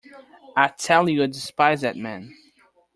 I 0.57 0.69
tell 0.69 1.07
you 1.07 1.21
I 1.21 1.27
despise 1.27 1.81
that 1.81 1.95
man. 1.95 2.33